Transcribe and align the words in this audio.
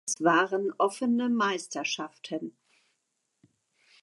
Es 0.07 0.19
waren 0.23 0.73
offene 0.79 1.29
Meisterschaften. 1.29 2.57